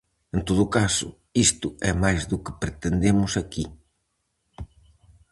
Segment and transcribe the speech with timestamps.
[0.35, 1.07] En todo caso,
[1.47, 3.65] isto é máis do que pretendemos aquí.